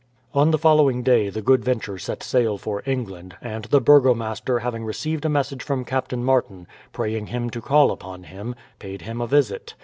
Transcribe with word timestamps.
On 0.33 0.49
the 0.49 0.57
following 0.57 1.03
day 1.03 1.29
the 1.29 1.43
Good 1.43 1.63
Venture 1.63 1.99
set 1.99 2.23
sail 2.23 2.57
for 2.57 2.81
England, 2.87 3.35
and 3.39 3.65
the 3.65 3.79
burgomaster 3.79 4.57
having 4.57 4.83
received 4.83 5.25
a 5.25 5.29
message 5.29 5.61
from 5.61 5.85
Captain 5.85 6.23
Martin, 6.23 6.65
praying 6.91 7.27
him 7.27 7.51
to 7.51 7.61
call 7.61 7.91
upon 7.91 8.23
him, 8.23 8.55
paid 8.79 9.03
him 9.03 9.21
a 9.21 9.27
visit. 9.27 9.75